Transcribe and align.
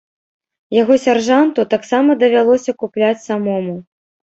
Яго 0.77 0.93
сяржанту 1.03 1.67
таксама 1.75 2.19
давялося 2.27 2.71
купляць 2.83 3.17
самому. 3.31 3.83